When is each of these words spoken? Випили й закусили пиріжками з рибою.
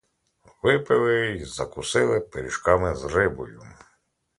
Випили 0.63 1.27
й 1.27 1.45
закусили 1.45 2.19
пиріжками 2.19 2.95
з 2.95 3.03
рибою. 3.05 3.61